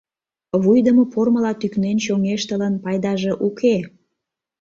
Вуйдымо 0.63 1.03
пормыла 1.13 1.51
тӱкнен 1.61 1.97
чоҥештылын, 2.05 2.73
пайдаже 2.83 3.31
уке. 3.47 3.75